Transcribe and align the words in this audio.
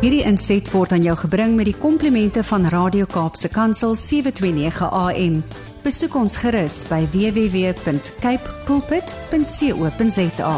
Hierdie 0.00 0.22
inset 0.24 0.70
word 0.72 0.94
aan 0.96 1.02
jou 1.04 1.12
gebring 1.26 1.56
met 1.58 1.66
die 1.68 1.76
komplimente 1.76 2.40
van 2.48 2.64
Radio 2.72 3.04
Kaapse 3.04 3.50
Kansel 3.52 3.94
729 3.94 4.88
AM. 4.88 5.42
Besoek 5.84 6.14
ons 6.16 6.36
gerus 6.40 6.88
by 6.88 7.04
www.cape 7.12 8.56
pulpit.co.za. 8.64 10.54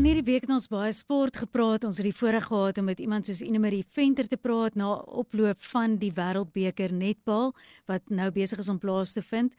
In 0.00 0.06
hierdie 0.08 0.24
week 0.24 0.46
het 0.46 0.52
ons 0.54 0.70
baie 0.72 0.92
sport 0.96 1.36
gepraat. 1.36 1.84
Ons 1.84 1.98
het 2.00 2.06
die 2.08 2.16
voorreg 2.16 2.46
gehad 2.48 2.78
om 2.80 2.86
met 2.88 2.98
iemand 3.04 3.26
soos 3.26 3.42
Inemarie 3.44 3.84
Venter 3.94 4.26
te 4.26 4.38
praat 4.40 4.74
na 4.74 4.94
oploop 4.96 5.62
van 5.72 5.98
die 6.00 6.12
Wêreldbeker 6.16 6.90
netbal 6.90 7.52
wat 7.90 8.02
nou 8.08 8.30
besig 8.32 8.58
is 8.62 8.70
om 8.72 8.78
plaas 8.80 9.12
te 9.12 9.22
vind. 9.22 9.52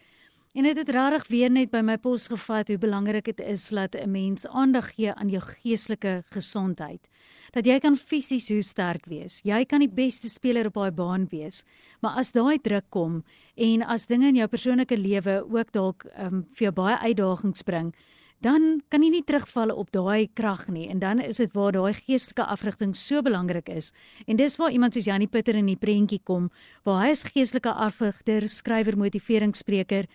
En 0.52 0.64
dit 0.64 0.78
het, 0.78 0.88
het 0.88 0.96
regtig 0.96 1.28
weer 1.32 1.52
net 1.52 1.70
by 1.72 1.80
my 1.80 1.94
pos 1.96 2.26
gevat 2.28 2.68
hoe 2.68 2.76
belangrik 2.78 3.30
dit 3.30 3.40
is 3.40 3.70
dat 3.72 3.96
'n 3.96 4.12
mens 4.12 4.48
aandag 4.48 4.90
gee 4.96 5.14
aan 5.14 5.30
jou 5.30 5.42
geestelike 5.42 6.24
gesondheid. 6.30 7.08
Dat 7.52 7.66
jy 7.66 7.80
kan 7.80 7.96
fisies 7.96 8.50
hoe 8.50 8.62
sterk 8.62 9.06
wees. 9.06 9.40
Jy 9.44 9.66
kan 9.66 9.80
die 9.80 9.90
beste 9.90 10.30
speler 10.30 10.66
op 10.66 10.74
daai 10.74 10.92
baan 10.92 11.28
wees, 11.30 11.64
maar 12.02 12.18
as 12.18 12.32
daai 12.32 12.60
druk 12.62 12.84
kom 12.90 13.24
en 13.56 13.82
as 13.82 14.08
dinge 14.08 14.28
in 14.28 14.36
jou 14.36 14.48
persoonlike 14.48 14.98
lewe 14.98 15.46
ook 15.50 15.72
dalk 15.72 16.06
um, 16.20 16.46
vir 16.54 16.66
jou 16.66 16.72
baie 16.72 16.98
uitdagings 16.98 17.62
bring, 17.64 17.96
dan 18.42 18.82
kan 18.90 19.04
jy 19.04 19.10
nie 19.10 19.24
terugval 19.24 19.70
op 19.70 19.92
daai 19.92 20.28
krag 20.34 20.68
nie 20.68 20.90
en 20.90 21.00
dan 21.00 21.20
is 21.20 21.38
dit 21.38 21.54
waar 21.54 21.72
daai 21.72 21.94
geestelike 21.94 22.44
afrigting 22.44 22.96
so 22.96 23.22
belangrik 23.22 23.70
is. 23.70 23.94
En 24.28 24.36
dis 24.36 24.58
waar 24.58 24.72
iemand 24.72 24.94
soos 24.94 25.06
Janie 25.06 25.28
Pieter 25.28 25.56
in 25.56 25.66
die 25.66 25.78
prentjie 25.78 26.22
kom, 26.24 26.52
waar 26.84 27.06
hy 27.06 27.12
is 27.12 27.24
geestelike 27.24 27.72
afrigter, 27.72 28.50
skrywer, 28.50 28.98
motiveringsspreker 28.98 30.06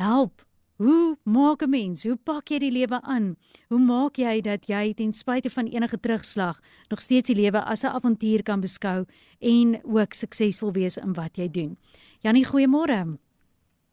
help. 0.00 0.44
Hoe 0.76 1.16
maak 1.24 1.62
'n 1.62 1.70
mens? 1.70 2.04
Hoe 2.04 2.16
pak 2.16 2.48
jy 2.48 2.58
die 2.58 2.72
lewe 2.72 3.00
aan? 3.02 3.36
Hoe 3.68 3.78
maak 3.78 4.16
jy 4.16 4.40
dat 4.40 4.66
jy 4.66 4.94
ten 4.94 5.12
spyte 5.12 5.50
van 5.50 5.66
enige 5.66 6.00
terugslag 6.00 6.60
nog 6.88 7.00
steeds 7.00 7.28
die 7.28 7.36
lewe 7.36 7.60
as 7.64 7.84
'n 7.84 7.92
avontuur 7.92 8.42
kan 8.42 8.60
beskou 8.60 9.04
en 9.38 9.80
ook 9.84 10.12
suksesvol 10.12 10.72
wees 10.72 10.96
in 10.96 11.12
wat 11.12 11.36
jy 11.36 11.50
doen? 11.50 11.76
Janie, 12.20 12.46
goeiemôre. 12.46 13.18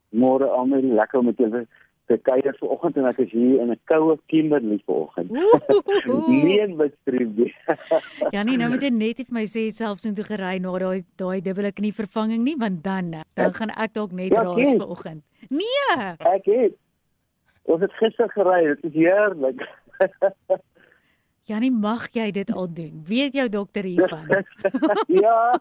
Môre 0.10 0.48
almal, 0.50 0.82
lekker 0.82 1.20
om 1.20 1.26
met 1.26 1.38
julle 1.38 1.68
te 2.08 2.18
kuier 2.24 2.56
vanoggend 2.60 2.98
en 2.98 3.08
ek 3.10 3.20
is 3.26 3.32
hier 3.32 3.62
in 3.62 3.72
'n 3.72 3.80
koue 3.92 4.18
Kimberley 4.32 4.80
vanoggend. 4.86 5.32
nee, 6.28 6.68
met 6.68 6.96
stream. 7.02 7.36
Janie, 8.32 8.58
nou 8.58 8.70
moet 8.72 8.82
jy 8.82 8.92
net 8.96 9.24
vir 9.24 9.36
my 9.40 9.46
sê 9.46 9.68
selfs 9.72 10.08
intoe 10.08 10.26
gery 10.28 10.58
na 10.64 10.72
daai 10.80 11.04
daai 11.16 11.42
dubbele 11.42 11.72
knie 11.72 11.94
vervanging 11.94 12.44
nie, 12.44 12.56
want 12.58 12.84
dan 12.84 13.12
dan 13.36 13.54
gaan 13.54 13.74
ek 13.76 13.94
dalk 13.94 14.12
net 14.12 14.32
ja, 14.32 14.44
raas 14.44 14.74
vanoggend. 14.74 15.24
Nee. 15.50 16.16
Ek 16.20 16.46
het. 16.46 16.80
Ons 17.68 17.82
het 17.82 17.94
gister 18.00 18.30
gery, 18.32 18.64
dit 18.68 18.84
is 18.84 18.94
heerlik. 18.94 19.60
Janie, 21.50 21.72
mag 21.72 22.08
jy 22.12 22.32
dit 22.32 22.50
al 22.52 22.68
doen? 22.74 23.04
Weet 23.08 23.34
jou 23.34 23.50
dokter 23.50 23.84
hiervan? 23.84 24.28
ja. 25.08 25.60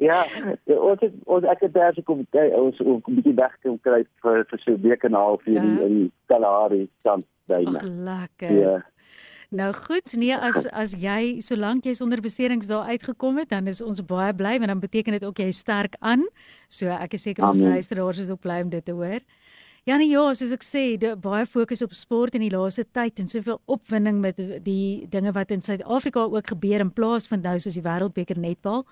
Ja, 0.00 0.24
ons 0.64 1.02
het 1.04 1.16
ons 1.28 1.44
ek 1.44 1.66
het 1.66 1.74
daar 1.76 1.92
gekom 1.92 2.22
kyk 2.32 2.54
ons 2.56 2.78
ook 2.80 3.08
'n 3.08 3.16
bietjie 3.18 3.34
weg 3.36 3.52
kom 3.62 3.76
kry 3.84 4.00
vir 4.22 4.46
vir 4.48 4.58
so 4.64 4.72
'n 4.72 4.80
week 4.80 5.04
en 5.04 5.12
'n 5.12 5.20
half 5.20 5.44
hier 5.44 5.60
ja. 5.62 5.84
in 5.86 6.12
Kalahari 6.26 6.88
stand 7.00 7.26
byna. 7.46 7.78
Ag 7.78 7.84
lekker. 7.84 8.52
Ja. 8.52 8.84
Nou 9.50 9.72
goed, 9.74 10.16
nee 10.16 10.36
as 10.36 10.66
as 10.70 10.94
jy 10.94 11.40
solank 11.40 11.84
jy 11.84 11.92
sonder 11.94 12.20
beserings 12.20 12.66
daar 12.66 12.86
uitgekom 12.86 13.38
het, 13.38 13.48
dan 13.48 13.66
is 13.66 13.82
ons 13.82 14.00
baie 14.00 14.32
bly 14.34 14.56
want 14.58 14.66
dan 14.66 14.80
beteken 14.80 15.12
dit 15.12 15.24
ook 15.24 15.38
jy 15.38 15.50
sterk 15.50 15.96
aan. 16.00 16.24
So 16.68 16.86
ek 16.86 17.12
is 17.12 17.22
seker 17.22 17.44
ons 17.44 17.60
luisteraars 17.60 18.18
is 18.18 18.30
ook 18.30 18.40
bly 18.40 18.60
om 18.62 18.70
dit 18.70 18.84
te 18.84 18.92
hoor. 18.92 19.20
Ja 19.84 19.96
nee 19.96 20.08
ja, 20.08 20.32
soos 20.34 20.52
ek 20.52 20.62
sê, 20.62 20.96
die, 20.96 21.16
baie 21.16 21.46
fokus 21.46 21.82
op 21.82 21.92
sport 21.92 22.34
in 22.34 22.40
die 22.40 22.56
laaste 22.56 22.84
tyd 22.92 23.18
en 23.18 23.28
soveel 23.28 23.60
opwinding 23.66 24.20
met 24.20 24.36
die 24.64 25.06
dinge 25.08 25.32
wat 25.32 25.50
in 25.50 25.60
Suid-Afrika 25.60 26.20
ook 26.20 26.46
gebeur 26.46 26.80
in 26.80 26.92
plaas 26.92 27.28
van 27.28 27.40
nou 27.40 27.58
soos 27.58 27.74
die 27.74 27.84
Wêreldbeker 27.84 28.38
netbal. 28.38 28.86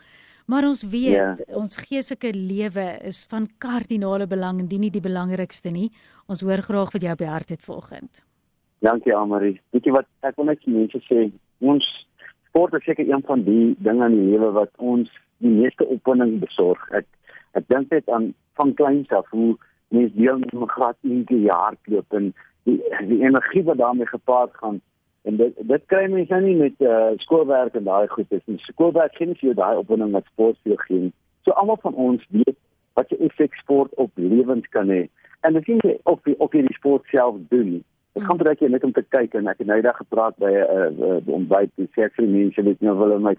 Maar 0.48 0.64
ons 0.64 0.82
weet 0.88 1.12
ja. 1.12 1.34
ons 1.60 1.76
geestelike 1.76 2.30
lewe 2.32 2.86
is 3.04 3.26
van 3.28 3.48
kardinale 3.60 4.26
belang 4.26 4.62
en 4.62 4.68
nie 4.80 4.90
die 4.90 5.04
belangrikste 5.04 5.68
nie. 5.70 5.90
Ons 6.26 6.40
hoor 6.40 6.62
graag 6.64 6.94
wat 6.94 7.04
jy 7.04 7.12
op 7.12 7.20
die 7.20 7.28
hart 7.28 7.52
het 7.52 7.64
vanoggend. 7.66 8.22
Dankie 8.80 9.12
Amarie. 9.16 9.58
Weet 9.76 9.84
jy 9.84 9.92
wat 9.92 10.08
ek 10.24 10.38
wil 10.40 10.48
net 10.48 10.64
mense 10.64 11.00
sê, 11.04 11.26
ons 11.60 11.84
sport 12.48 12.78
is 12.78 12.86
seker 12.88 13.04
een 13.04 13.24
van 13.28 13.44
die 13.44 13.74
dinge 13.84 14.08
in 14.08 14.16
die 14.16 14.28
lewe 14.30 14.54
wat 14.56 14.72
ons 14.80 15.12
die 15.44 15.52
meeste 15.52 15.84
opwinding 15.84 16.38
besorg. 16.40 16.80
Ek 16.96 17.04
ek 17.58 17.68
dink 17.68 17.92
net 17.92 18.08
aan 18.08 18.32
van 18.56 18.72
kleins 18.78 19.12
af 19.12 19.28
hoe 19.34 19.52
mens 19.92 20.14
deel 20.16 20.40
met 20.40 20.54
graad 20.72 20.96
in 21.04 21.26
die 21.28 21.44
jaar 21.44 21.76
loop 21.92 22.16
en 22.16 22.32
die 22.64 22.80
die 23.10 23.20
energie 23.20 23.66
wat 23.68 23.80
daarmee 23.84 24.08
gepaard 24.08 24.56
gaan 24.62 24.80
En 25.28 25.36
dit 25.36 25.56
dit 25.70 25.82
kry 25.92 26.06
mense 26.08 26.32
nou 26.32 26.40
nie 26.44 26.56
met 26.56 26.84
uh, 26.88 27.10
skoolwerk 27.24 27.74
en 27.76 27.84
daai 27.84 28.08
goed 28.08 28.30
is 28.32 28.44
nie. 28.48 28.56
Skoolwerk 28.64 29.16
gee 29.18 29.28
nie 29.28 29.36
vir 29.40 29.50
jou 29.50 29.56
daai 29.58 29.80
opwinding 29.82 30.14
wat 30.16 30.28
sport 30.32 30.56
vir 30.62 30.72
jou 30.72 30.78
gee 30.86 31.00
nie. 31.02 31.12
So 31.44 31.56
almal 31.60 31.80
van 31.82 31.98
ons 32.08 32.24
weet 32.36 32.56
wat 32.96 33.12
'n 33.12 33.28
effek 33.28 33.58
sport 33.60 33.92
op 34.04 34.10
lewens 34.14 34.68
kan 34.76 34.88
hê. 34.94 35.02
En 35.46 35.52
dit 35.58 35.64
sien 35.64 35.84
jy 35.84 35.98
op 36.12 36.24
die 36.24 36.36
op 36.46 36.56
hierdie 36.56 36.78
sport 36.78 37.04
self 37.12 37.36
doen. 37.52 37.84
Ek 38.16 38.24
gaan 38.24 38.40
baie 38.40 38.56
keer 38.56 38.70
net 38.70 38.84
om 38.84 38.92
te 38.92 39.04
kyk 39.16 39.34
en 39.34 39.52
ek 39.52 39.58
het 39.58 39.66
nou 39.66 39.76
eendag 39.76 40.00
gepraat 40.00 40.36
by 40.38 40.52
'n 40.54 40.64
uh, 40.78 41.10
uh, 41.10 41.20
ontbyt 41.40 41.70
en 41.76 41.88
sê 41.92 42.08
vir 42.16 42.28
mense 42.28 42.62
weet 42.62 42.80
nou 42.80 42.96
wil 42.98 43.18
my 43.20 43.36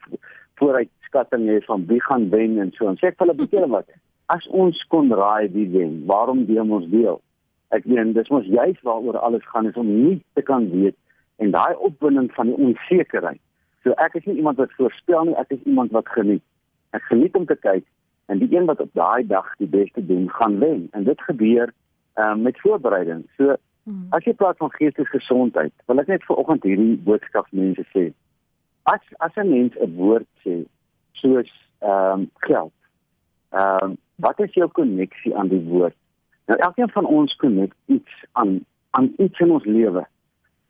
vooruit 0.61 0.89
skatting 1.09 1.49
hê 1.49 1.57
van 1.65 1.85
wie 1.89 2.01
gaan 2.01 2.29
wen 2.29 2.59
en 2.59 2.71
so. 2.71 2.87
En 2.87 3.01
sê 3.01 3.09
ek 3.09 3.17
vir 3.17 3.27
hulle 3.27 3.47
baie 3.49 3.67
wat 3.67 3.89
as 4.25 4.47
ons 4.47 4.85
kon 4.87 5.09
raai 5.11 5.49
wie 5.49 5.69
wen, 5.73 6.05
waarom 6.05 6.45
deel 6.45 6.69
ons 6.71 6.89
deel? 6.89 7.21
Ek 7.69 7.85
meen 7.85 8.13
dis 8.13 8.29
mos 8.29 8.45
juist 8.45 8.81
waaroor 8.81 9.17
alles 9.17 9.45
gaan 9.45 9.67
is 9.67 9.77
om 9.77 9.89
nie 9.89 10.21
te 10.33 10.41
kan 10.41 10.69
weet 10.69 10.95
en 11.39 11.51
daai 11.51 11.75
opwinding 11.75 12.31
van 12.35 12.51
die 12.51 12.57
onsekerheid. 12.57 13.41
So 13.83 13.95
ek 14.03 14.17
is 14.19 14.25
nie 14.27 14.35
iemand 14.41 14.59
wat 14.59 14.75
voorspel 14.77 15.29
nie, 15.29 15.37
ek 15.39 15.55
is 15.55 15.63
iemand 15.63 15.91
wat 15.95 16.09
geniet. 16.15 16.43
Ek 16.95 17.05
geniet 17.07 17.35
om 17.39 17.45
te 17.47 17.55
kyk 17.55 17.85
en 18.29 18.41
die 18.41 18.49
een 18.53 18.67
wat 18.69 18.81
op 18.83 18.89
daai 18.93 19.25
dag 19.27 19.47
die 19.57 19.67
beste 19.67 20.05
doen, 20.05 20.27
gaan 20.29 20.59
wen. 20.59 20.87
En 20.91 21.03
dit 21.03 21.21
gebeur 21.21 21.71
ehm 22.13 22.31
um, 22.31 22.41
met 22.41 22.59
voorbereiding. 22.59 23.23
So 23.37 23.55
hmm. 23.83 24.07
as 24.09 24.25
jy 24.27 24.33
praat 24.33 24.57
van 24.57 24.73
geestelike 24.75 25.17
gesondheid, 25.17 25.73
wil 25.87 26.03
ek 26.03 26.11
net 26.11 26.27
vanoggend 26.27 26.67
hierdie 26.67 26.97
boodskap 27.07 27.47
mense 27.55 27.85
sê. 27.95 28.09
As 28.83 29.01
as 29.25 29.39
'n 29.39 29.49
mens 29.49 29.73
'n 29.79 29.95
woord 29.95 30.27
sê 30.43 30.59
soos 31.21 31.51
ehm 31.79 32.19
um, 32.19 32.29
geld. 32.49 32.75
Ehm 33.55 33.83
um, 33.83 33.97
wat 34.15 34.39
is 34.39 34.53
jou 34.53 34.67
koneksie 34.67 35.35
aan 35.37 35.47
die 35.47 35.63
woord? 35.71 35.95
Nou 36.45 36.59
elkeen 36.59 36.89
van 36.89 37.05
ons 37.05 37.35
konnek 37.35 37.73
iets 37.85 38.25
aan 38.31 38.59
aan 38.91 39.13
iets 39.17 39.39
in 39.39 39.51
ons 39.51 39.65
lewe. 39.65 40.05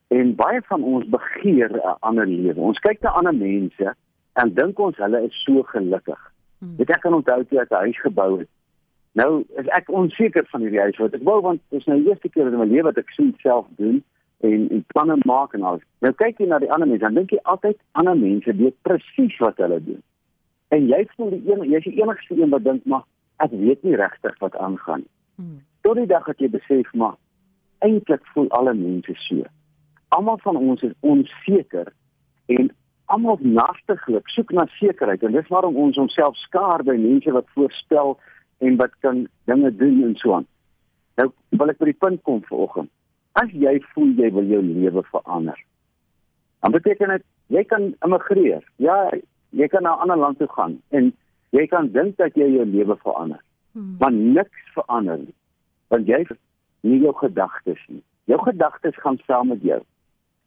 En 0.10 0.36
baie 0.36 0.62
van 0.66 0.84
ons 0.84 1.10
begeer 1.10 1.70
'n 1.72 1.98
ander 2.00 2.28
lewe. 2.28 2.60
Ons 2.60 2.80
kyk 2.80 3.02
na 3.02 3.10
ander 3.10 3.36
mense 3.36 3.96
en 4.34 4.54
dink 4.54 4.80
ons 4.80 4.98
hulle 4.98 5.24
is 5.26 5.44
so 5.44 5.64
gelukkig. 5.64 6.22
Hmm. 6.60 6.76
Weet 6.78 6.90
ek 6.90 7.02
kan 7.02 7.14
onthou 7.14 7.44
toe 7.44 7.60
ek 7.60 7.70
'n 7.72 7.84
huis 7.86 8.00
gebou 8.02 8.40
het. 8.40 8.50
Nou 9.12 9.46
is 9.58 9.68
ek 9.68 9.90
onseker 9.90 10.46
van 10.50 10.62
hierdie 10.62 10.80
huis 10.80 10.98
wat 10.98 11.14
ek 11.14 11.24
wou 11.24 11.42
want 11.42 11.62
dit 11.70 11.80
is 11.80 11.86
nou 11.86 12.00
die 12.00 12.10
eerste 12.10 12.30
keer 12.30 12.48
in 12.48 12.58
my 12.58 12.66
lewe 12.66 12.90
wat 12.90 12.98
ek 12.98 13.10
so 13.10 13.24
iets 13.24 13.42
self 13.42 13.68
doen 13.78 14.04
en 14.40 14.70
en 14.70 14.84
planne 14.88 15.18
maak 15.26 15.54
en 15.54 15.64
alles. 15.64 15.86
Nou 16.00 16.14
kyk 16.14 16.38
jy 16.38 16.48
na 16.48 16.60
die 16.60 16.72
ander 16.72 16.88
mense 16.88 17.06
en 17.06 17.14
dink 17.14 17.32
jy 17.32 17.40
altyd 17.44 17.78
ander 17.92 18.18
mense 18.18 18.56
weet 18.56 18.82
presies 18.82 19.38
wat 19.38 19.58
hulle 19.58 19.80
doen. 19.84 20.02
En 20.70 20.88
jy 20.88 21.06
voel 21.16 21.30
die 21.30 21.44
een 21.52 21.70
jy's 21.70 21.84
die 21.84 22.02
enigste 22.02 22.42
een 22.42 22.50
wat 22.50 22.64
dink 22.64 22.86
maar 22.86 23.06
ek 23.38 23.52
weet 23.52 23.84
nie 23.84 23.96
regtig 23.96 24.40
wat 24.40 24.58
aangaan 24.58 25.00
nie. 25.00 25.14
Hmm. 25.36 25.62
Tot 25.82 25.96
die 25.96 26.10
dag 26.10 26.26
dat 26.26 26.40
jy 26.40 26.50
besef 26.50 26.94
maar 26.94 27.16
eintlik 27.80 28.26
voel 28.34 28.50
alle 28.50 28.74
mense 28.74 29.14
so 29.16 29.46
almal 30.20 30.40
van 30.44 30.60
ons 30.60 30.82
is 30.84 30.96
onseker 31.00 31.94
en 32.56 32.70
almal 33.14 33.40
nastiglik 33.42 34.28
soek 34.36 34.52
na 34.58 34.66
sekerheid 34.76 35.24
en 35.24 35.36
dis 35.38 35.52
waarom 35.54 35.78
ons 35.80 35.98
onsself 36.04 36.38
skaar 36.44 36.84
by 36.84 36.98
mense 37.00 37.32
wat 37.36 37.48
voorspel 37.56 38.18
en 38.68 38.76
wat 38.82 38.96
kan 39.06 39.24
dinge 39.50 39.72
doen 39.80 40.04
en 40.10 40.16
so 40.20 40.36
aan. 40.36 40.48
Nou 41.20 41.30
wil 41.62 41.72
ek 41.72 41.80
by 41.80 41.90
die 41.90 42.02
punt 42.04 42.22
kom 42.28 42.44
vanoggend. 42.50 42.92
As 43.40 43.52
jy 43.56 43.78
voel 43.94 44.12
jy 44.20 44.32
wil 44.36 44.52
jou 44.52 44.62
lewe 44.66 45.04
verander. 45.14 45.58
Dan 46.60 46.76
beteken 46.76 47.16
dit 47.16 47.26
jy 47.56 47.64
kan 47.72 47.94
immigreer. 48.06 48.66
Ja, 48.84 48.98
jy 49.56 49.68
kan 49.72 49.88
na 49.88 49.96
'n 49.96 50.02
ander 50.04 50.20
land 50.20 50.38
toe 50.38 50.52
gaan 50.56 50.82
en 50.90 51.14
jy 51.56 51.66
kan 51.68 51.92
dink 51.96 52.18
dat 52.18 52.36
jy 52.36 52.50
jou 52.58 52.66
lewe 52.66 52.98
verander. 53.06 53.42
Hmm. 53.72 53.96
Maar 54.00 54.12
niks 54.12 54.74
verander 54.76 55.18
nie. 55.18 55.36
Want 55.88 56.08
jy 56.08 56.26
nie 56.82 57.00
jou 57.00 57.16
gedagtes 57.16 57.80
nie. 57.88 58.04
Jou 58.26 58.40
gedagtes 58.44 59.00
gaan 59.00 59.18
saam 59.26 59.48
met 59.48 59.62
jou. 59.62 59.82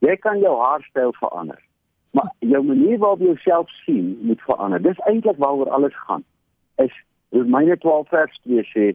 Jy 0.02 0.16
kan 0.19 0.40
jou 0.43 0.56
haarstyl 0.58 1.12
verander. 1.20 1.60
Maar 2.10 2.32
jou 2.38 2.62
manier 2.66 2.99
waarop 2.99 3.20
jy 3.22 3.31
jouself 3.31 3.70
sien 3.84 4.19
moet 4.26 4.40
verander. 4.49 4.82
Dis 4.82 4.99
eintlik 5.06 5.38
waaroor 5.38 5.70
alles 5.70 5.94
gaan. 6.06 6.25
Is 6.82 6.93
Romeine 7.31 7.78
12 7.78 8.08
vers 8.08 8.40
2 8.43 8.64
sê 8.72 8.87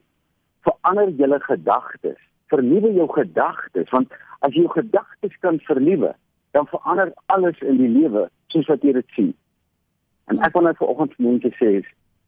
verander 0.68 1.14
julle 1.20 1.40
gedagtes. 1.40 2.20
Vernuwe 2.52 2.92
jou 2.94 3.08
gedagtes 3.16 3.90
want 3.96 4.12
as 4.46 4.54
jy 4.54 4.66
jou 4.66 4.74
gedagtes 4.76 5.40
kan 5.42 5.62
vernuwe, 5.70 6.12
dan 6.52 6.68
verander 6.68 7.14
alles 7.34 7.60
in 7.64 7.80
die 7.80 7.90
lewe 7.90 8.28
soos 8.54 8.68
wat 8.68 8.84
jy 8.84 8.94
dit 9.00 9.16
sien. 9.16 9.32
En 10.28 10.44
ek 10.44 10.54
wil 10.60 10.68
vanoggend 10.76 11.16
vir 11.16 11.26
mense 11.30 11.52
sê, 11.56 11.72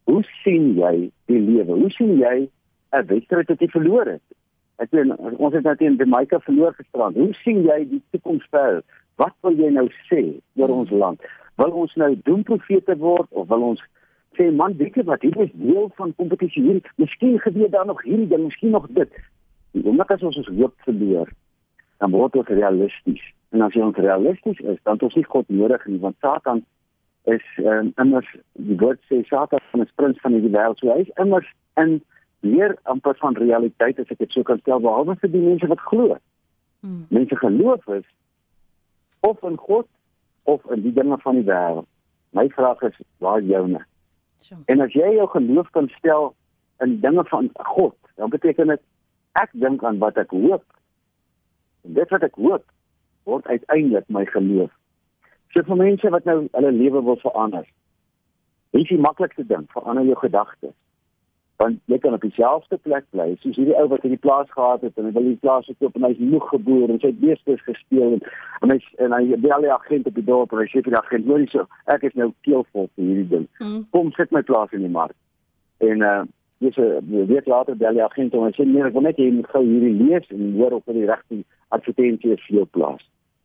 hoe 0.09 0.23
sien 0.39 0.71
jy 0.79 1.09
die 1.29 1.39
lewe? 1.39 1.75
Hoe 1.83 1.91
sien 1.93 2.15
jy 2.17 2.49
'n 2.95 3.05
wedstryd 3.11 3.51
wat 3.51 3.59
jy 3.59 3.67
verloor 3.75 4.07
het? 4.15 4.25
Ek 4.79 4.93
weet 4.95 5.11
ons 5.19 5.53
het 5.55 5.65
nou 5.67 5.75
teen 5.79 5.97
Jamaica 5.99 6.39
verloor 6.45 6.73
gisterand. 6.77 7.17
Hoe 7.19 7.33
sien 7.43 7.63
jy 7.67 7.79
die 7.89 8.01
toekoms 8.15 8.45
ver? 8.53 8.81
Wat 9.19 9.35
wil 9.43 9.57
jy 9.59 9.71
nou 9.75 9.87
sê 10.07 10.21
oor 10.59 10.71
ons 10.71 10.91
land? 10.95 11.23
Wil 11.59 11.73
ons 11.83 11.95
nou 11.99 12.13
doemprofete 12.23 12.95
word 13.01 13.27
of 13.35 13.49
wil 13.51 13.65
ons 13.73 13.83
sê 14.39 14.47
man, 14.55 14.77
weet 14.79 14.95
jy 14.95 15.03
wat, 15.09 15.25
hier 15.25 15.35
is 15.43 15.51
deel 15.59 15.89
van 15.99 16.13
kompetisie 16.21 16.63
hier. 16.63 16.79
Miskien 17.01 17.35
gebeur 17.43 17.71
daar 17.73 17.87
nog 17.89 17.99
hierdie 18.05 18.29
ding, 18.31 18.45
miskien 18.47 18.71
nog 18.75 18.87
dit. 18.95 19.19
Die 19.75 19.83
oomblik 19.83 20.13
as 20.15 20.23
ons 20.23 20.39
ons 20.39 20.51
hoop 20.55 20.75
verloor, 20.87 21.31
dan 21.99 22.15
word 22.15 22.37
ons 22.39 22.51
realisties. 22.53 23.23
En 23.51 23.65
as 23.65 23.75
jy 23.75 23.83
ons 23.83 23.99
realisties 23.99 24.61
is, 24.63 24.79
dan 24.87 25.01
ons 25.03 25.17
nie 25.17 25.25
God 25.27 25.49
nodig 25.51 25.83
nie, 25.89 25.99
want 25.99 26.15
Satan 26.23 26.63
is 27.29 27.43
um, 27.61 27.91
immers 28.01 28.29
die 28.55 28.77
woord 28.79 29.01
sê 29.09 29.19
Satan 29.27 29.83
is 29.83 29.91
prins 29.99 30.21
van 30.23 30.37
die 30.37 30.53
wêreld. 30.53 30.79
So 30.79 30.93
hy 30.93 31.03
is 31.03 31.11
immers 31.21 31.49
in 31.81 31.99
meer 32.39 32.77
amper 32.83 33.15
van 33.17 33.35
realiteit 33.35 33.99
as 33.99 34.11
ek 34.13 34.21
dit 34.23 34.31
sou 34.31 34.43
kan 34.47 34.59
stel 34.63 34.81
behalwe 34.83 35.15
vir 35.21 35.31
die 35.33 35.43
mense 35.43 35.67
wat 35.67 35.83
glo. 35.91 36.17
Hmm. 36.79 37.05
Mense 37.11 37.35
geloof 37.35 37.87
is 37.95 38.07
of 39.27 39.43
in 39.43 39.57
God 39.59 39.87
of 40.47 40.63
in 40.71 40.83
die 40.85 40.93
dinge 40.95 41.17
van 41.23 41.41
die 41.41 41.47
wêreld. 41.47 41.87
My 42.31 42.47
vraag 42.55 42.81
is 42.87 42.99
waar 43.17 43.41
joune? 43.41 43.83
Sure. 44.45 44.61
En 44.71 44.81
as 44.85 44.95
jy 44.95 45.15
jou 45.17 45.27
geloof 45.35 45.69
kan 45.75 45.89
stel 45.97 46.33
in 46.79 46.99
dinge 47.03 47.25
van 47.27 47.49
God, 47.75 47.95
dan 48.15 48.31
beteken 48.31 48.71
dit 48.71 48.83
ek 49.41 49.51
dink 49.51 49.83
aan 49.83 49.99
wat 49.99 50.17
ek 50.17 50.31
hoop. 50.31 50.63
En 51.83 51.97
dit 51.99 52.15
wat 52.15 52.23
ek 52.23 52.39
hoop 52.39 52.63
word 53.27 53.47
uiteindelik 53.47 54.07
my 54.07 54.23
geloof. 54.25 54.71
So 55.51 55.65
vir 55.65 55.75
mense 55.75 56.09
wat 56.13 56.25
nou 56.29 56.45
hulle 56.53 56.71
lewe 56.71 57.03
wil 57.03 57.19
verander. 57.19 57.67
Dis 58.71 58.87
die 58.87 59.01
maklikste 59.01 59.43
ding, 59.49 59.65
verander 59.73 60.05
jou 60.07 60.15
gedagtes 60.21 60.77
want 61.59 61.79
jy 61.91 61.97
kan 61.99 62.13
op 62.15 62.21
dieselfde 62.23 62.77
plek 62.87 63.03
bly 63.11 63.33
soos 63.41 63.57
hierdie 63.59 63.75
ou 63.75 63.87
wat 63.91 64.05
in 64.07 64.13
die 64.15 64.21
plaas 64.23 64.47
gehad 64.55 64.83
het 64.85 64.99
en 64.99 65.09
hy 65.09 65.11
wil 65.17 65.25
die 65.27 65.39
plaas 65.43 65.65
verkoop 65.67 65.97
en 65.99 66.05
hy's 66.07 66.21
moeg 66.23 66.45
geboor 66.53 66.93
en 66.93 67.01
sy 67.03 67.11
beeste 67.23 67.55
is 67.57 67.65
gesteel 67.65 68.15
en 68.15 68.21
en 68.63 68.71
hy 68.71 68.77
en 69.03 69.15
hy 69.17 69.39
bel 69.43 69.65
die 69.67 69.73
agent 69.75 70.07
op 70.07 70.15
die 70.15 70.23
dorp 70.29 70.55
en 70.55 70.61
hy 70.61 70.67
sê 70.71 70.83
vir 70.85 70.95
die 70.95 70.99
agent 71.01 71.27
hoor 71.27 71.43
hierso 71.43 71.65
ek 71.95 72.05
is 72.07 72.15
nou 72.21 72.29
keelvol 72.47 72.87
vir 72.87 73.03
hierdie 73.09 73.27
ding. 73.33 73.47
Mm. 73.59 73.81
kom 73.95 74.13
sit 74.15 74.31
my 74.35 74.43
plaas 74.51 74.71
in 74.77 74.85
die 74.87 74.93
mark. 74.93 75.15
En 75.89 76.05
uh 76.11 76.21
dis 76.63 76.77
'n 76.77 77.27
week 77.27 77.45
later 77.47 77.75
bel 77.75 77.99
die 77.99 78.03
agent 78.03 78.33
en 78.33 78.47
hy 78.47 78.53
sê 78.55 78.67
nee 78.67 78.87
ek 78.87 78.95
wil 78.95 79.07
net 79.07 79.19
hê 79.19 79.27
jy 79.27 79.35
moet 79.35 79.51
gou 79.51 79.63
hierdie 79.63 79.99
lees 79.99 80.31
en 80.31 80.55
hoor 80.61 80.79
of 80.79 80.87
die 80.87 81.05
regte 81.11 81.43
advertensie 81.75 82.33
is 82.37 82.47
vir 82.47 82.55
jou 82.61 82.65
plaas. 82.77 83.03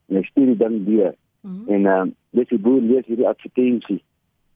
En 0.09 0.17
hy 0.17 0.25
stuur 0.31 0.55
die 0.55 0.63
ding 0.63 0.79
weer 0.87 1.15
mm. 1.43 1.69
en 1.69 1.93
uh 1.97 2.07
dis 2.31 2.49
die 2.55 2.63
boer 2.63 2.81
lees 2.83 3.11
hierdie 3.11 3.29
advertensie 3.35 4.03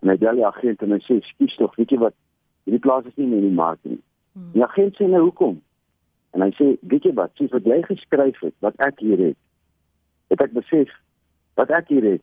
en 0.03 0.15
hy 0.15 0.17
bel 0.17 0.43
die 0.43 0.47
agent 0.47 0.83
en 0.83 0.95
hy 0.95 1.03
sê 1.11 1.21
skuis 1.33 1.59
tog 1.59 1.75
weet 1.75 1.91
jy 1.91 1.99
wat 2.07 2.15
hierdie 2.69 2.85
plaas 2.85 3.09
is 3.09 3.17
nie 3.17 3.27
meer 3.27 3.41
in 3.41 3.51
die 3.51 3.59
mark 3.59 3.81
nie. 3.89 3.99
Hmm. 4.37 4.53
Die 4.53 4.65
agent 4.65 4.99
sê 5.01 5.09
nou 5.09 5.25
hoekom? 5.25 5.57
En 6.37 6.45
hy 6.45 6.51
sê, 6.59 6.75
weet 6.93 7.09
jy 7.09 7.15
wat, 7.17 7.33
soos 7.41 7.55
wat 7.57 7.67
jy 7.67 7.81
geskryf 7.87 8.41
het, 8.45 8.55
wat 8.65 8.77
ek 8.85 9.01
hier 9.01 9.21
het, 9.31 9.39
het 10.29 10.45
ek 10.45 10.53
besef 10.57 10.93
wat 11.59 11.73
ek 11.75 11.89
hier 11.91 12.05
het, 12.05 12.23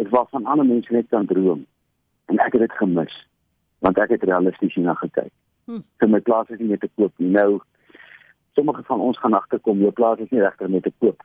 is 0.00 0.08
wat 0.14 0.30
van 0.32 0.46
ander 0.48 0.64
mense 0.64 0.92
net 0.94 1.10
kan 1.10 1.26
droom. 1.28 1.66
En 2.30 2.38
ek 2.46 2.54
het 2.56 2.68
dit 2.68 2.78
gemis 2.78 3.16
want 3.80 3.96
ek 3.96 4.10
het 4.12 4.24
realisties 4.28 4.74
hierna 4.76 4.92
gekyk. 5.00 5.32
Hmm. 5.64 5.80
So 6.00 6.08
my 6.12 6.20
plaas 6.20 6.50
is 6.52 6.58
nie 6.60 6.68
meer 6.68 6.80
te 6.82 6.90
koop 7.00 7.14
nie. 7.16 7.30
Nou 7.32 7.62
sommige 8.58 8.82
van 8.84 9.00
ons 9.00 9.18
gaan 9.18 9.32
agterkom, 9.38 9.80
jou 9.80 9.92
plaas 9.96 10.20
is 10.20 10.28
nie 10.34 10.42
regtig 10.42 10.68
meer 10.68 10.84
te 10.84 10.92
koop 11.00 11.24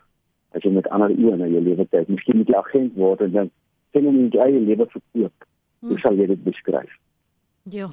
as 0.55 0.63
jy 0.63 0.71
met 0.71 0.87
ander 0.95 1.11
oë 1.11 1.35
na 1.41 1.49
jou 1.51 1.59
lewe 1.65 1.83
kyk. 1.91 2.07
Miskien 2.07 2.39
moet 2.39 2.51
jy 2.51 2.55
agent 2.61 2.95
word 2.95 3.25
en 3.25 3.33
dan 3.33 3.51
sien 3.91 4.07
jy 4.07 4.13
net 4.15 4.37
jy 4.39 4.47
lewe 4.55 4.87
verkoop. 4.87 5.47
Hmm. 5.81 5.89
Hoe 5.91 5.99
sal 5.99 6.15
jy 6.15 6.29
dit 6.31 6.43
beskryf? 6.47 6.95
Ja. 7.75 7.89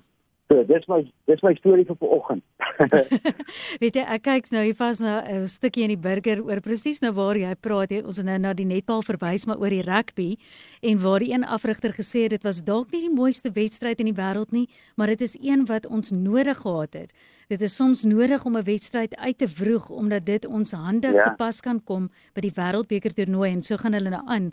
So, 0.53 0.65
dis 0.69 0.85
my 0.89 1.01
dis 1.31 1.41
my 1.41 1.55
storie 1.57 1.85
vir 1.89 1.97
vanoggend. 1.97 2.43
Weet 3.83 3.97
jy, 3.97 4.03
ek 4.05 4.25
kyk 4.27 4.51
nou 4.53 4.65
hier 4.67 4.77
vas 4.77 5.01
na 5.01 5.23
'n 5.25 5.47
stukkie 5.49 5.85
in 5.87 5.95
die 5.95 6.03
burger 6.07 6.43
oor 6.45 6.61
presies 6.61 7.01
nou 7.01 7.13
waar 7.17 7.39
jy 7.41 7.53
praat. 7.57 7.95
Jy, 7.95 8.03
ons 8.05 8.21
het 8.21 8.29
nou 8.29 8.37
na 8.43 8.53
die 8.53 8.69
netbal 8.69 9.01
verwys 9.07 9.47
maar 9.49 9.63
oor 9.63 9.73
die 9.73 9.85
rugby 9.87 10.37
en 10.83 11.01
waar 11.01 11.25
die 11.25 11.33
een 11.33 11.47
afrigter 11.57 11.97
gesê 11.97 12.27
het 12.27 12.37
dit 12.37 12.45
was 12.45 12.61
dalk 12.65 12.93
nie 12.93 13.01
die 13.07 13.15
mooiste 13.15 13.53
wedstryd 13.55 14.05
in 14.05 14.13
die 14.13 14.19
wêreld 14.19 14.53
nie, 14.53 14.69
maar 14.97 15.09
dit 15.09 15.25
is 15.25 15.39
een 15.41 15.65
wat 15.73 15.89
ons 15.89 16.13
nodig 16.13 16.61
gehad 16.61 17.01
het. 17.01 17.11
Dit 17.49 17.65
is 17.65 17.77
soms 17.77 18.05
nodig 18.05 18.45
om 18.45 18.57
'n 18.57 18.69
wedstryd 18.69 19.17
uit 19.17 19.39
te 19.39 19.49
vroeg 19.49 19.89
omdat 19.89 20.27
dit 20.27 20.47
ons 20.47 20.73
handig 20.73 21.15
ja. 21.15 21.25
te 21.25 21.33
pas 21.37 21.61
kan 21.61 21.81
kom 21.81 22.11
by 22.35 22.41
die 22.45 22.57
wêreldbeker 22.61 23.15
toernooi 23.15 23.53
en 23.53 23.63
so 23.63 23.77
gaan 23.77 23.97
hulle 23.97 24.11
nou 24.11 24.23
aan. 24.27 24.53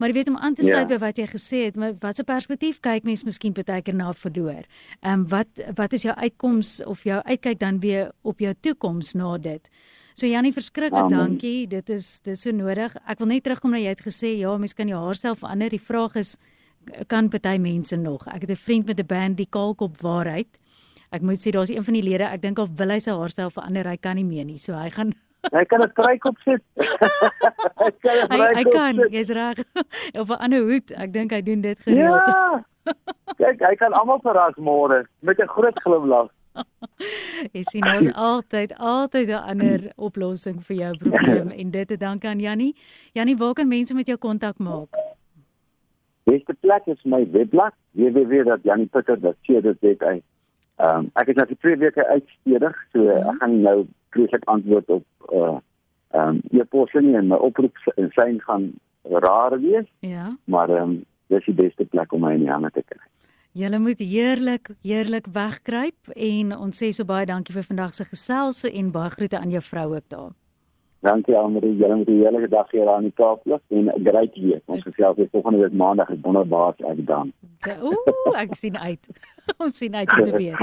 Maar 0.00 0.08
jy 0.08 0.14
weet 0.16 0.28
om 0.32 0.38
aan 0.40 0.54
te 0.56 0.64
sluit 0.64 0.88
ja. 0.88 0.96
by 0.96 0.98
wat 1.02 1.18
jy 1.20 1.26
gesê 1.28 1.58
het, 1.66 1.74
maar 1.76 1.92
wat 2.00 2.16
se 2.16 2.24
perspektief 2.24 2.78
kyk 2.80 3.04
mens 3.04 3.20
miskien 3.28 3.52
partykeer 3.52 3.94
na 3.98 4.14
verloor? 4.16 4.64
Ehm 5.02 5.12
um, 5.12 5.26
wat 5.28 5.60
wat 5.76 5.92
is 5.92 6.06
jou 6.08 6.14
uitkoms 6.16 6.78
of 6.88 7.04
jou 7.04 7.18
uitkyk 7.20 7.58
dan 7.60 7.82
weer 7.84 8.08
op 8.24 8.40
jou 8.40 8.54
toekoms 8.60 9.12
na 9.12 9.36
dit? 9.38 9.68
So 10.14 10.26
Jannie, 10.26 10.52
verskriklik 10.56 11.12
dankie. 11.12 11.66
Dit 11.68 11.92
is 11.92 12.20
dis 12.24 12.40
so 12.40 12.50
nodig. 12.50 12.96
Ek 13.06 13.20
wil 13.20 13.28
net 13.28 13.44
terugkom 13.44 13.76
na 13.76 13.82
jy 13.82 13.92
het 13.92 14.00
gesê 14.00 14.32
ja, 14.38 14.56
mens 14.56 14.74
kan 14.74 14.88
jou 14.88 15.04
haarself 15.04 15.44
verander. 15.44 15.68
Die 15.68 15.84
vraag 15.84 16.16
is 16.16 16.36
kan 17.12 17.28
party 17.28 17.58
mense 17.60 17.96
nog. 17.96 18.24
Ek 18.26 18.40
het 18.40 18.50
'n 18.50 18.56
vriend 18.56 18.86
met 18.86 19.00
'n 19.00 19.06
band 19.06 19.36
die 19.36 19.48
Kaalkop 19.50 20.00
waarheid. 20.00 20.48
Ek 21.12 21.22
moet 21.22 21.40
sê 21.42 21.50
daar's 21.50 21.70
een 21.70 21.84
van 21.84 21.94
die 21.94 22.02
lede, 22.02 22.24
ek 22.24 22.42
dink 22.42 22.58
al 22.58 22.68
wil 22.76 22.88
hy 22.88 22.98
sy 22.98 23.10
haarself 23.10 23.52
verander, 23.52 23.86
hy 23.86 23.96
kan 23.96 24.16
nie 24.16 24.24
meer 24.24 24.44
nie. 24.44 24.58
So 24.58 24.72
hy 24.72 24.90
gaan 24.90 25.12
Hy 25.48 25.64
kan 25.64 25.82
'n 25.82 25.90
stryk 25.90 26.24
opsit. 26.24 26.62
hy 27.84 27.90
kan 28.04 28.16
'n 28.16 28.26
stryk 28.26 28.36
opsit. 28.36 28.56
Hy 28.56 28.64
kan, 28.64 28.94
jy's 29.10 29.30
reg. 29.30 29.58
Of 30.20 30.30
'n 30.30 30.40
ander 30.44 30.60
hoed. 30.60 30.92
Ek 30.92 31.12
dink 31.12 31.32
hy 31.32 31.42
doen 31.42 31.60
dit 31.60 31.80
gereeld. 31.80 32.26
Ja. 32.26 32.62
Kyk, 33.36 33.60
hy 33.64 33.74
kan 33.80 33.92
almal 33.92 34.20
verras 34.24 34.54
môre 34.56 35.06
met 35.20 35.38
'n 35.40 35.48
groot 35.48 35.80
glimlag. 35.80 36.28
Jy 37.54 37.62
sien 37.70 37.86
ons 37.86 38.12
altyd 38.14 38.74
altyd 38.76 39.28
'n 39.28 39.42
ander 39.52 39.92
oplossing 39.96 40.62
vir 40.66 40.76
jou 40.76 40.96
probleem 40.98 41.50
en 41.50 41.70
dit 41.70 41.88
te 41.88 41.96
dank 41.96 42.24
aan 42.24 42.40
Jannie. 42.40 42.76
Jannie, 43.12 43.36
waar 43.36 43.54
kan 43.54 43.68
mense 43.68 43.94
met 43.94 44.06
jou 44.06 44.18
kontak 44.18 44.58
maak? 44.58 44.88
Beste 46.24 46.54
plek 46.60 46.86
is 46.86 47.04
my 47.04 47.30
webblad 47.30 47.72
www.janniepitter.co.za. 47.92 50.20
Ehm 50.80 50.96
um, 50.96 51.10
ek 51.14 51.28
is 51.28 51.36
nou 51.36 51.46
vir 51.46 51.56
2 51.56 51.76
weke 51.76 52.06
uitstedig, 52.06 52.86
so 52.92 53.08
ek 53.08 53.34
gaan 53.40 53.62
nou 53.62 53.86
presies 54.14 54.46
antwoord 54.46 54.88
op 54.88 55.06
uh 55.32 55.58
ehm 56.10 56.28
um, 56.28 56.40
jou 56.50 56.64
posie 56.66 57.16
en 57.16 57.28
my 57.30 57.36
oproep 57.38 57.76
syn 58.16 58.40
gaan 58.42 58.72
rar 59.02 59.60
wees. 59.60 59.86
Ja. 60.00 60.36
Maar 60.44 60.68
ehm 60.68 60.82
um, 60.82 61.04
dis 61.30 61.44
die 61.46 61.54
beste 61.54 61.84
plek 61.84 62.12
om 62.12 62.24
my 62.26 62.34
in 62.34 62.44
die 62.44 62.50
hande 62.50 62.70
te 62.74 62.82
kry. 62.82 63.04
Julle 63.52 63.78
moet 63.78 63.98
heerlik 63.98 64.70
heerlik 64.86 65.26
wegkruip 65.34 66.12
en 66.14 66.56
ons 66.56 66.82
sê 66.82 66.90
so 66.94 67.06
baie 67.06 67.26
dankie 67.26 67.54
vir 67.54 67.66
vandag 67.66 67.94
se 67.94 68.04
geselse 68.04 68.70
en 68.70 68.92
baie 68.94 69.10
groete 69.10 69.38
aan 69.38 69.50
jou 69.50 69.62
vrou 69.62 69.86
ook 69.94 70.08
daar. 70.08 70.30
Dankie 71.00 71.36
Almarie, 71.36 71.76
julle 71.76 71.96
moet 71.96 72.08
'n 72.08 72.20
heerlike 72.20 72.48
dag 72.48 72.70
hê 72.72 72.86
aan 72.88 73.02
die 73.02 73.12
Kaap 73.16 73.42
plus 73.42 73.60
en 73.68 73.84
'n 73.88 74.04
great 74.04 74.34
week. 74.34 74.62
Ons 74.66 74.82
gesels 74.82 75.16
weer 75.16 75.28
volgende 75.32 75.58
week 75.58 75.72
maandag 75.72 76.08
is 76.10 76.18
wonderbaar 76.22 76.74
ek 76.76 77.06
dan. 77.06 77.32
Ooh, 77.82 78.36
ek 78.36 78.54
sien 78.54 78.78
uit. 78.78 79.00
Ons 79.64 79.76
sien 79.76 79.94
uit 79.94 80.10
om 80.18 80.24
te 80.24 80.36
weet. 80.36 80.56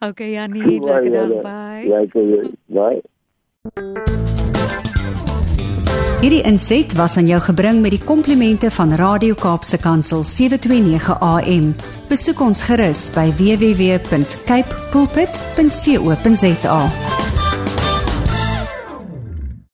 Okay 0.00 0.30
Janie, 0.30 0.80
lekker 0.80 1.10
dag, 1.10 1.28
bye. 1.42 1.88
Ja, 1.88 2.00
okay, 2.00 2.50
bye. 2.66 3.02
Hierdie 6.22 6.42
inset 6.46 6.92
was 6.94 7.16
aan 7.16 7.26
jou 7.26 7.40
gebring 7.40 7.80
met 7.82 7.90
die 7.90 8.04
komplimente 8.04 8.70
van 8.70 8.92
Radio 8.94 9.34
Kaapse 9.34 9.78
Kansel 9.82 10.22
729 10.22 11.18
AM. 11.18 11.74
Besoek 12.08 12.40
ons 12.40 12.62
gerus 12.62 13.10
by 13.16 13.26
www.cape 13.40 14.70
pulpit.co.za. 14.94 16.80